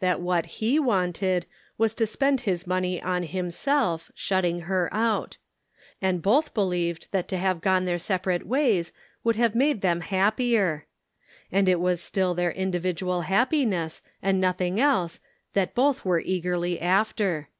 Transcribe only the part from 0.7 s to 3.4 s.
wanted was to spend his money on